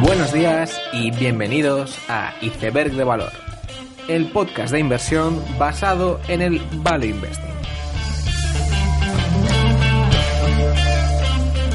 [0.00, 3.32] Buenos días y bienvenidos a Iceberg de Valor,
[4.08, 7.54] el podcast de inversión basado en el Value Investing.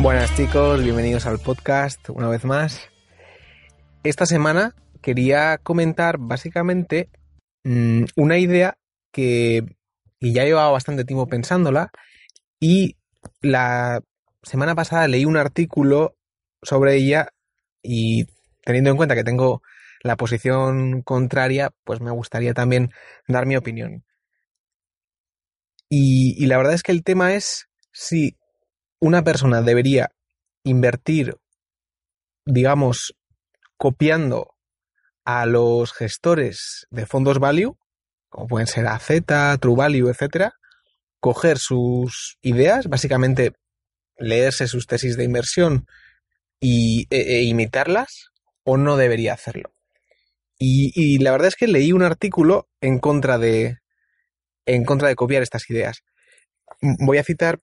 [0.00, 2.90] Buenas chicos, bienvenidos al podcast una vez más.
[4.02, 7.10] Esta semana quería comentar básicamente
[7.64, 8.78] mm, una idea
[9.12, 9.64] que,
[10.20, 11.90] que ya llevaba bastante tiempo pensándola
[12.60, 12.96] y
[13.40, 14.00] la
[14.42, 16.16] semana pasada leí un artículo
[16.62, 17.28] sobre ella
[17.82, 18.26] y
[18.64, 19.62] teniendo en cuenta que tengo
[20.02, 22.90] la posición contraria, pues me gustaría también
[23.28, 24.04] dar mi opinión.
[25.88, 28.36] Y, la verdad es que el tema es si
[29.00, 30.10] una persona debería
[30.64, 31.36] invertir,
[32.44, 33.14] digamos,
[33.76, 34.54] copiando
[35.24, 37.78] a los gestores de fondos value,
[38.28, 39.10] como pueden ser AZ,
[39.60, 40.54] True Value, etcétera,
[41.26, 43.50] coger sus ideas, básicamente
[44.16, 45.88] leerse sus tesis de inversión
[46.60, 48.30] y, e, e imitarlas,
[48.62, 49.74] o no debería hacerlo.
[50.56, 53.78] Y, la verdad es que leí un artículo en contra de
[54.66, 56.04] en contra de copiar estas ideas.
[56.80, 57.58] Voy a citar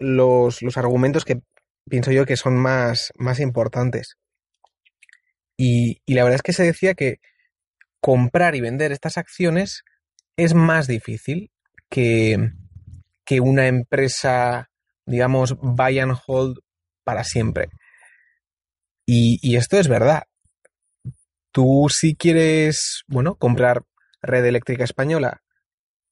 [0.00, 1.42] los, los argumentos que
[1.88, 4.16] pienso yo que son más, más importantes.
[5.56, 7.20] Y la verdad es que se decía que
[8.00, 9.84] comprar y vender estas acciones
[10.36, 11.52] es más difícil
[11.88, 12.52] que,
[13.26, 14.70] que una empresa,
[15.04, 16.60] digamos, buy and hold
[17.04, 17.68] para siempre.
[19.04, 20.24] Y, esto es verdad.
[21.52, 23.82] Tú si quieres, bueno, comprar
[24.22, 25.42] red eléctrica española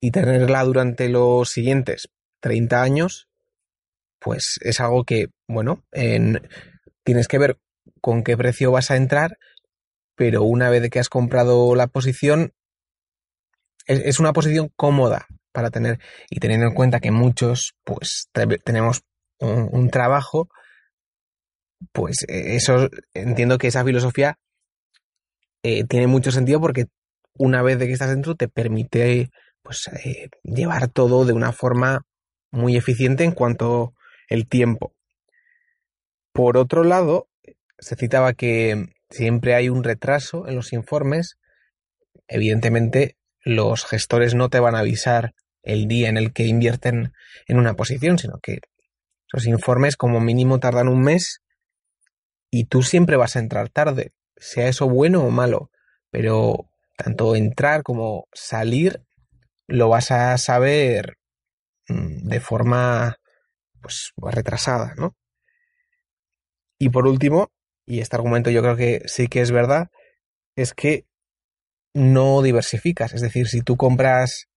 [0.00, 2.08] y tenerla durante los siguientes
[2.40, 3.28] 30 años,
[4.18, 6.48] pues es algo que, bueno, en,
[7.04, 7.58] tienes que ver
[8.00, 9.38] con qué precio vas a entrar,
[10.14, 12.52] pero una vez que has comprado la posición,
[13.86, 15.26] es una posición cómoda
[15.58, 15.98] para tener
[16.30, 18.28] y teniendo en cuenta que muchos pues
[18.62, 19.02] tenemos
[19.40, 20.48] un, trabajo
[21.90, 24.38] pues eh, eso entiendo que esa filosofía
[25.64, 26.84] eh, tiene mucho sentido porque
[27.34, 29.30] una vez de que estás dentro te permite
[29.62, 32.02] pues eh, llevar todo de una forma
[32.52, 33.94] muy eficiente en cuanto
[34.28, 34.94] el tiempo.
[36.32, 37.26] Por otro lado
[37.80, 41.36] se citaba que siempre hay un retraso en los informes.
[42.28, 43.16] Evidentemente
[43.48, 45.34] los gestores no te van a avisar
[45.68, 47.12] el día en el que invierten
[47.46, 48.58] en una posición, sino que
[49.32, 51.42] esos informes como mínimo tardan un mes
[52.50, 55.70] y tú siempre vas a entrar tarde, sea eso bueno o malo,
[56.10, 59.02] pero tanto entrar como salir
[59.66, 61.18] lo vas a saber
[61.88, 63.16] mm, de forma
[63.80, 65.14] pues retrasada, ¿no?
[66.78, 67.50] Y por último,
[67.84, 69.88] y este argumento yo creo que sí que es verdad,
[70.56, 71.06] es que
[71.92, 73.12] no diversificas.
[73.12, 74.48] Es decir, si tú compras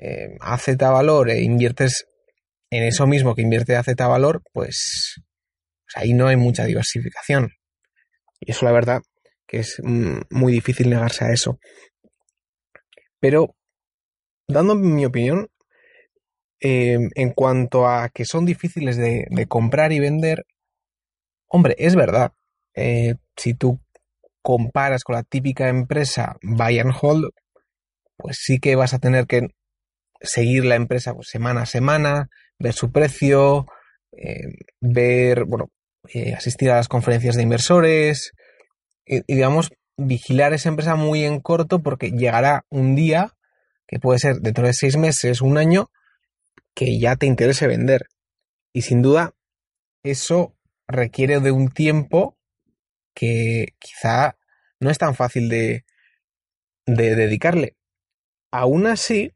[0.00, 2.06] eh, AZ Valor e inviertes
[2.70, 5.20] en eso mismo que invierte AZ Valor, pues,
[5.84, 7.50] pues ahí no hay mucha diversificación.
[8.40, 9.02] Y eso la verdad
[9.46, 11.58] que es mm, muy difícil negarse a eso.
[13.18, 13.54] Pero,
[14.48, 15.48] dando mi opinión,
[16.60, 20.46] eh, en cuanto a que son difíciles de, comprar y vender,
[21.48, 22.32] hombre, es verdad.
[22.74, 23.80] Eh, si tú
[24.40, 27.30] comparas con la típica empresa buy and hold,
[28.16, 29.48] pues sí que vas a tener que
[30.20, 33.66] seguir la empresa pues, semana a semana, ver su precio,
[34.12, 34.48] eh,
[34.80, 35.70] ver, bueno,
[36.12, 38.32] eh, asistir a las conferencias de inversores
[39.06, 43.34] y, y, digamos, vigilar esa empresa muy en corto porque llegará un día,
[43.86, 45.90] que puede ser dentro de seis meses, un año,
[46.74, 48.06] que ya te interese vender.
[48.72, 49.34] Y sin duda,
[50.02, 50.56] eso
[50.86, 52.36] requiere de un tiempo
[53.14, 54.36] que quizá
[54.80, 55.84] no es tan fácil de,
[56.86, 57.76] de dedicarle.
[58.50, 59.32] Aún así,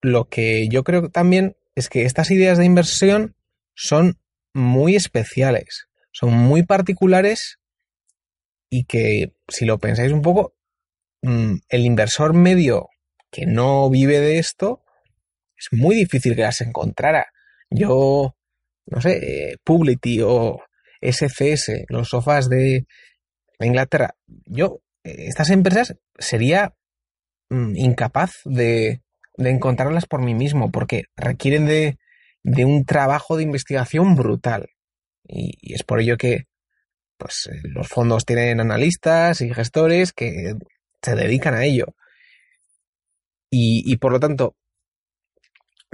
[0.00, 3.36] lo que yo creo también es que estas ideas de inversión
[3.74, 4.18] son
[4.54, 7.58] muy especiales, son muy particulares
[8.70, 10.54] y que si lo pensáis un poco,
[11.22, 12.88] mm, el inversor medio
[13.30, 14.82] que no vive de esto,
[15.56, 17.26] es muy difícil que las encontrara.
[17.70, 18.36] Yo,
[18.86, 20.60] no sé, Publity o
[21.00, 22.86] SCS, los sofás de
[23.60, 26.74] Inglaterra, yo, estas empresas sería
[27.50, 29.02] mm, incapaz de,
[29.38, 31.96] de encontrarlas por mí mismo, porque requieren de,
[32.42, 34.68] de un trabajo de investigación brutal.
[35.24, 36.46] Y, es por ello que
[37.16, 40.54] pues, los fondos tienen analistas y gestores que
[41.02, 41.94] se dedican a ello.
[43.50, 44.56] Y, por lo tanto,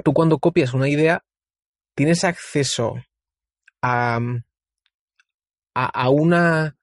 [0.02, 1.22] tú cuando copias una idea,
[1.94, 2.94] tienes acceso
[3.80, 4.18] a,
[5.74, 6.76] a, una,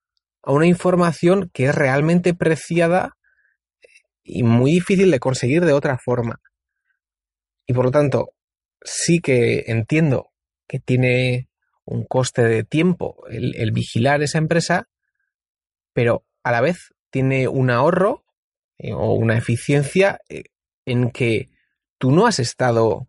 [0.43, 3.17] a una información que es realmente preciada
[4.23, 6.39] y muy difícil de conseguir de otra forma.
[7.71, 8.33] Y por lo tanto,
[8.81, 10.33] sí que entiendo
[10.67, 11.47] que tiene
[11.85, 14.89] un coste de tiempo el, vigilar esa empresa,
[15.93, 18.25] pero a la vez tiene un ahorro
[18.77, 20.43] eh, o una eficiencia eh,
[20.85, 21.47] en que
[21.97, 23.07] tú no has estado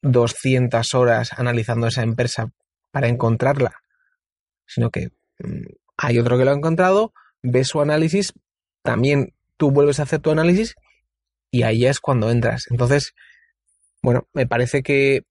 [0.00, 2.50] 200 horas analizando esa empresa
[2.92, 3.74] para encontrarla,
[4.64, 5.66] sino que mm,
[5.98, 7.12] hay otro que lo ha encontrado,
[7.42, 8.32] ves su análisis,
[8.82, 10.76] también tú vuelves a hacer tu análisis
[11.50, 12.64] y ahí es cuando entras.
[12.70, 13.12] Entonces,
[14.06, 15.22] bueno, me parece que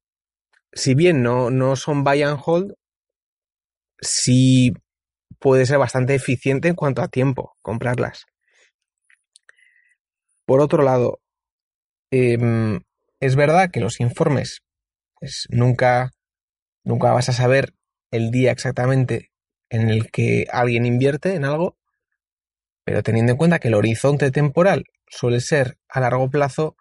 [0.73, 2.73] si bien no, no son buy and hold,
[4.01, 4.73] sí
[5.39, 8.25] puede ser bastante eficiente en cuanto a tiempo comprarlas.
[10.45, 11.21] Por otro lado,
[12.11, 12.81] em,
[13.21, 14.59] es verdad que los informes
[15.21, 16.11] pues, nunca,
[16.83, 17.75] nunca vas a saber
[18.11, 19.31] el día exactamente
[19.69, 21.77] en el que alguien invierte en algo,
[22.83, 26.75] pero teniendo en cuenta que el horizonte temporal suele ser a largo plazo,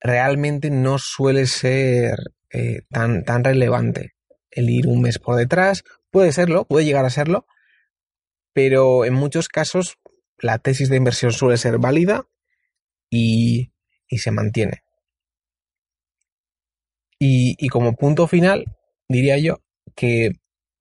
[0.00, 2.18] realmente no suele ser
[2.50, 4.14] eh, tan, tan relevante
[4.50, 5.84] el ir un mes por detrás.
[6.10, 7.46] Puede serlo, puede llegar a serlo,
[8.52, 9.98] pero en muchos casos
[10.38, 12.26] la tesis de inversión suele ser válida
[13.10, 13.72] y,
[14.08, 14.82] y se mantiene.
[17.18, 18.66] Y, y, como punto final,
[19.08, 19.62] diría yo
[19.94, 20.32] que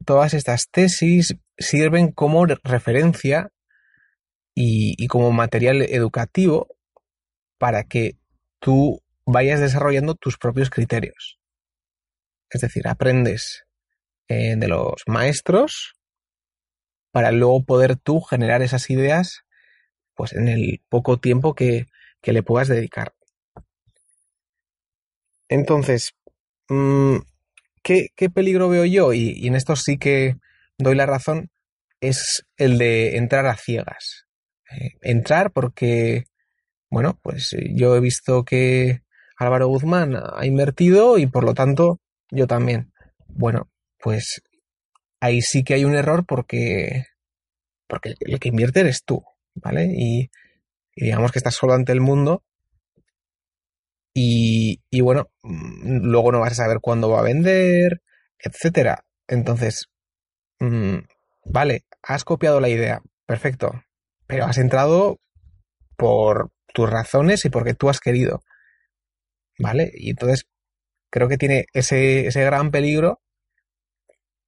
[0.06, 3.52] todas estas tesis sirven como referencia
[4.56, 6.68] y, como material educativo
[7.58, 8.18] para que
[8.60, 11.40] tú vayas desarrollando tus propios criterios.
[12.50, 13.66] Es decir, aprendes
[14.28, 15.94] eh, de los maestros
[17.12, 19.42] para luego poder tú generar esas ideas
[20.16, 21.88] pues en el poco tiempo que,
[22.24, 23.14] le puedas dedicar.
[25.48, 26.16] Entonces,
[26.70, 27.18] mm,
[27.84, 29.14] ¿qué, peligro veo yo?
[29.14, 30.38] y, en esto sí que
[30.80, 31.52] doy la razón,
[32.02, 34.26] es el de entrar a ciegas.
[34.72, 36.26] Eh, entrar porque,
[36.90, 39.05] bueno, pues yo he visto que
[39.38, 42.00] Álvaro Guzmán ha invertido y por lo tanto
[42.32, 42.92] yo también.
[43.28, 44.42] Bueno, pues
[45.20, 47.06] ahí sí que hay un error porque,
[47.88, 49.24] porque el que invierte eres tú,
[49.56, 49.92] ¿vale?
[49.96, 50.30] Y,
[50.96, 52.44] digamos que estás solo ante el mundo
[54.14, 58.02] y, y, bueno, mm, luego no vas a saber cuándo va a vender,
[58.40, 59.06] etcétera.
[59.28, 59.90] Entonces,
[60.60, 61.00] mm,
[61.46, 63.74] vale, has copiado la idea, perfecto
[64.28, 65.20] pero has entrado
[65.98, 68.42] por tus razones y porque tú has querido.
[69.58, 69.92] ¿Vale?
[69.94, 70.46] Y entonces
[71.10, 73.22] creo que tiene ese, ese gran peligro,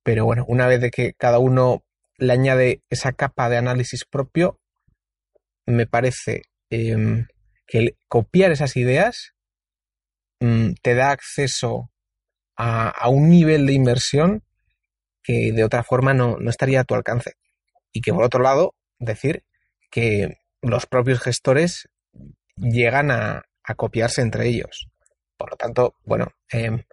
[0.03, 1.83] pero bueno, una vez de que cada uno
[2.17, 4.59] le añade esa capa de análisis propio,
[5.65, 7.27] me parece em,
[7.67, 9.33] que copiar esas ideas
[10.39, 11.91] mm, te da acceso
[12.55, 14.43] a, a, un nivel de inversión
[15.23, 17.33] que de otra forma no, no estaría a tu alcance.
[17.91, 19.43] Y que por otro lado, decir
[19.91, 21.89] que los propios gestores
[22.55, 23.43] llegan a,
[23.75, 24.87] copiarse entre ellos.
[25.37, 26.83] Por lo tanto, bueno, em,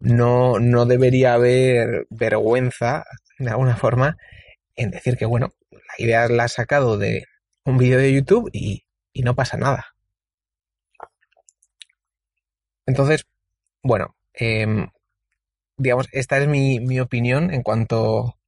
[0.00, 3.04] no, no debería haber vergüenza,
[3.38, 4.16] de alguna forma,
[4.76, 7.26] en decir que, bueno, la idea la ha sacado de
[7.64, 8.84] un vídeo de YouTube y,
[9.22, 9.94] no pasa nada.
[12.86, 13.26] Entonces,
[13.82, 14.88] bueno, em,
[15.76, 18.38] digamos, esta es mi, opinión en cuanto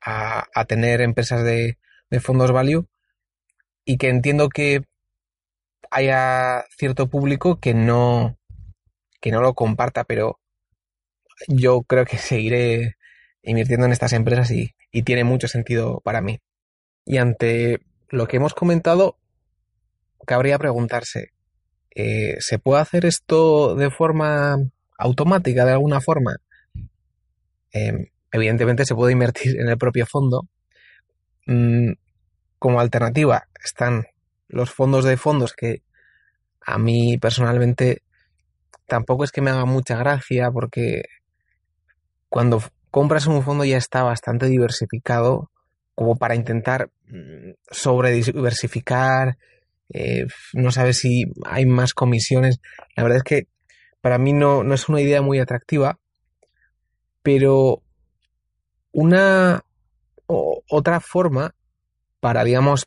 [0.00, 1.76] a, tener empresas de
[2.20, 2.86] fondos value
[3.84, 4.84] y que entiendo que
[5.90, 8.38] haya cierto público que no,
[9.20, 10.40] que no lo comparta, pero
[11.48, 12.96] yo creo que seguiré
[13.42, 14.74] invirtiendo en estas empresas y,
[15.04, 16.40] tiene mucho sentido para mí.
[17.04, 19.18] Y ante lo que hemos comentado,
[20.26, 21.32] cabría preguntarse,
[21.94, 24.56] eh, ¿se puede hacer esto de forma
[24.98, 26.36] automática, de alguna forma?
[27.72, 30.48] Em, evidentemente se puede invertir en el propio fondo.
[31.46, 31.92] Mm,
[32.58, 34.06] como alternativa están
[34.48, 35.82] los fondos de fondos que
[36.60, 38.02] a mí personalmente
[38.90, 41.04] tampoco es que me haga mucha gracia porque
[42.28, 45.50] cuando compras un fondo ya está bastante diversificado
[45.94, 49.38] como para intentar mm, sobre diversificar,
[49.90, 52.60] eh, no sabes si hay más comisiones.
[52.96, 53.46] La verdad es que
[54.00, 55.98] para mí no, no es una idea muy atractiva,
[57.22, 57.82] pero
[58.92, 59.62] una
[60.26, 61.54] otra forma
[62.18, 62.86] para, digamos,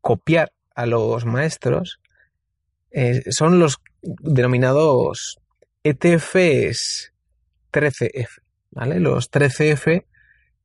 [0.00, 2.00] copiar a los maestros
[2.90, 5.38] eh, son los denominados
[5.82, 7.12] ETFs
[7.72, 8.28] 13F,
[8.70, 9.00] ¿vale?
[9.00, 10.04] Los 13F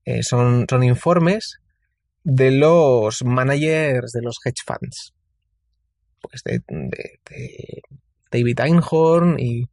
[0.06, 1.60] eh, son, son informes
[2.24, 5.14] de los managers de los hedge funds.
[6.22, 6.62] Pues de,
[8.32, 9.70] David Einhorn y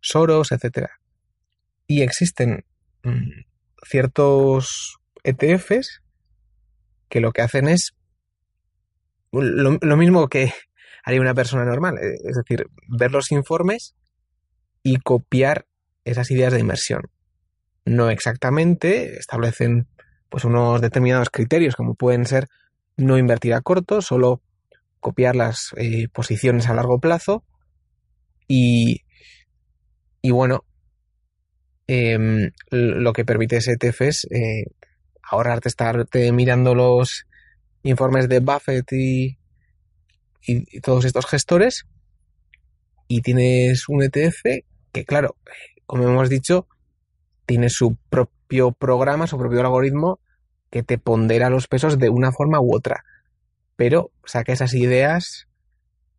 [0.00, 0.88] Soros, etc.
[1.86, 2.64] Y existen
[3.04, 3.44] mm,
[3.88, 6.02] ciertos ETFs
[7.08, 7.94] que lo que hacen es
[9.30, 10.52] lo, mismo que
[11.02, 13.94] haría una persona normal, eh, es decir, ver los informes
[14.82, 15.66] y copiar
[16.04, 17.02] esas ideas de inversión.
[17.84, 19.88] No exactamente, establecen
[20.28, 22.48] pues unos determinados criterios como pueden ser
[22.96, 24.40] no invertir a corto, solo
[25.00, 27.44] copiar las eh, posiciones a largo plazo
[28.46, 29.02] y,
[30.22, 30.64] y bueno,
[31.86, 34.64] em, lo que permite ese ETF es eh,
[35.22, 37.26] ahorrarte estarte mirando los
[37.82, 39.38] informes de Buffett y,
[40.46, 41.86] y, todos estos gestores
[43.08, 45.36] y tienes un ETF que claro,
[45.86, 46.66] como hemos dicho,
[47.46, 50.20] tiene su propio programa, su propio algoritmo
[50.70, 53.04] que te pondera los pesos de una forma u otra.
[53.76, 55.48] Pero saca esas ideas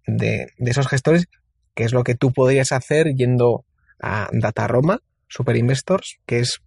[0.05, 1.25] de, esos gestores,
[1.73, 3.65] que es lo que tú podrías hacer yendo
[3.99, 6.61] a DataRoma, Super Investors, que es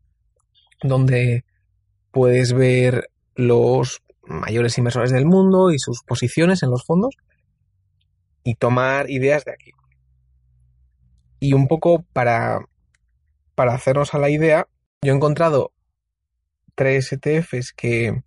[0.83, 1.45] donde
[2.11, 7.15] puedes ver los mayores inversores del mundo y sus posiciones en los fondos
[8.47, 9.73] y tomar ideas de aquí.
[11.41, 12.61] Y un poco para,
[13.57, 14.69] para hacernos a la idea,
[15.03, 15.73] yo he encontrado
[16.77, 18.23] tres ETFs que,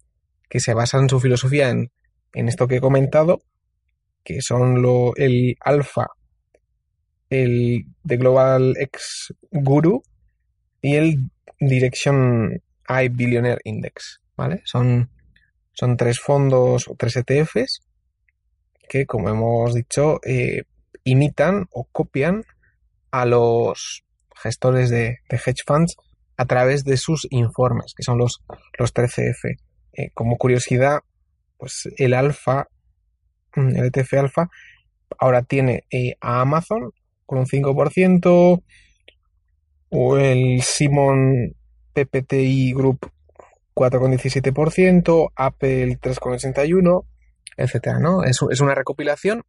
[0.53, 1.89] se basan en su filosofía en,
[2.33, 3.41] esto que he comentado,
[4.25, 6.07] que son lo, el Alpha,
[7.29, 10.03] el The Global X Guru
[10.81, 14.61] y el Direction I Billionaire Index, ¿vale?
[14.65, 15.09] Son,
[15.71, 17.88] son tres fondos o tres ETFs
[18.89, 20.63] que, como hemos dicho, eh,
[21.05, 22.43] imitan o copian
[23.12, 24.03] a los
[24.36, 25.96] gestores de, hedge funds
[26.36, 28.43] a través de sus informes, que son los,
[28.77, 29.58] los 13F.
[29.93, 31.00] Eh, como curiosidad,
[31.58, 32.67] pues el alfa,
[33.55, 34.50] mm, el ETF alfa,
[35.17, 36.91] ahora tiene eh, a Amazon
[37.25, 38.63] con un 5%,
[39.91, 41.55] o el Simon
[41.93, 43.12] PPTI Group
[43.75, 47.05] 4,17%, Apple 3,81%,
[47.58, 48.24] etcétera, ¿no?
[48.24, 49.44] Es, es una recopilación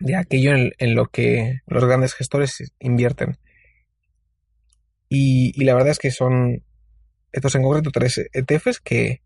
[0.00, 3.38] de aquello en, lo que los grandes gestores invierten.
[5.08, 6.62] Y, la verdad es que son
[7.32, 9.22] estos en concreto tres ETFs que,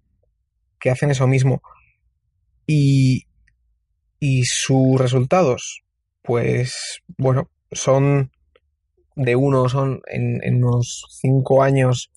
[0.78, 1.62] que hacen eso mismo.
[2.66, 3.26] Y,
[4.18, 5.82] y sus resultados,
[6.22, 8.30] pues bueno, son
[9.16, 12.10] de uno, son en, en unos 5 años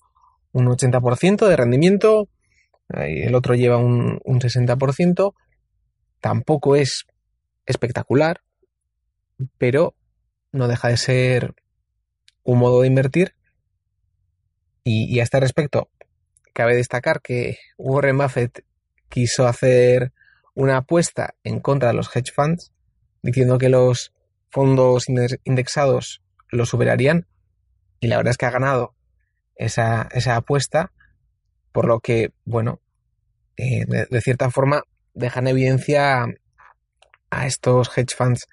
[0.52, 2.28] un 80% de rendimiento,
[2.88, 5.34] el otro lleva un, un 60%,
[6.24, 7.04] tampoco es
[7.66, 8.40] espectacular,
[9.58, 9.94] pero
[10.52, 11.54] no deja de ser
[12.44, 13.34] un modo de invertir.
[14.84, 15.90] Y, a este respecto,
[16.54, 18.64] cabe destacar que Warren Buffett
[19.10, 20.14] quiso hacer
[20.54, 22.72] una apuesta en contra de los hedge funds,
[23.20, 24.14] diciendo que los
[24.50, 25.04] fondos
[25.44, 27.26] indexados lo superarían,
[28.00, 28.94] y la verdad es que ha ganado
[29.56, 30.90] esa, esa apuesta,
[31.70, 32.80] por lo que, bueno,
[33.58, 36.26] eh, de, cierta forma deja en evidencia
[37.30, 38.46] a estos hedge funds.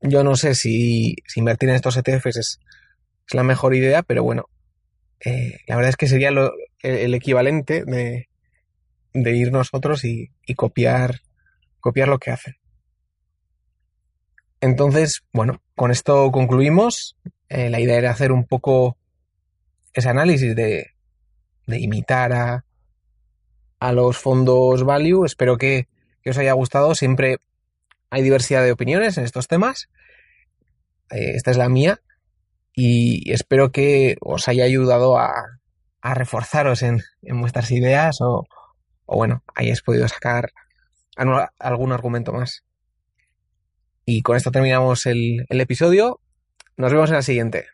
[0.00, 2.60] Yo no sé si, invertir en estos ETFs es,
[3.32, 4.48] la mejor idea, pero bueno,
[5.20, 6.30] eh, la verdad es que sería
[6.80, 8.26] el, equivalente de,
[9.12, 11.20] ir nosotros y, copiar,
[11.80, 12.56] copiar lo que hacen.
[14.60, 17.16] Entonces, bueno, con esto concluimos.
[17.48, 18.96] Eh, la idea era hacer un poco
[19.92, 20.94] ese análisis de,
[21.66, 22.64] de imitar a,
[23.80, 25.24] a los fondos value.
[25.24, 25.88] Espero que,
[26.26, 26.94] os haya gustado.
[26.94, 27.38] Siempre
[28.10, 29.88] hay diversidad de opiniones en estos temas.
[31.10, 32.00] Eh, esta es la mía.
[32.74, 35.32] Y espero que os haya ayudado a,
[36.00, 38.46] a reforzaros en, en, vuestras ideas o,
[39.06, 40.52] o, bueno, hayáis podido sacar
[41.58, 42.62] algún argumento más.
[44.04, 46.20] Y con esto terminamos el, el episodio.
[46.76, 47.66] Nos vemos en la siguiente.